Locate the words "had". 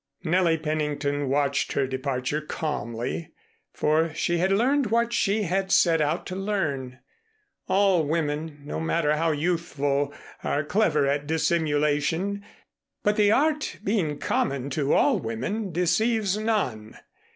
4.39-4.51, 5.43-5.71